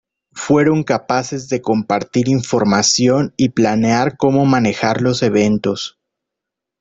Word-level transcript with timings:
Fueron 0.33 0.83
capaces 0.83 1.47
de 1.47 1.61
compartir 1.61 2.27
información 2.27 3.35
y 3.37 3.49
planear 3.49 4.17
cómo 4.17 4.47
manejar 4.47 4.99
los 4.99 5.21
eventos. 5.21 5.99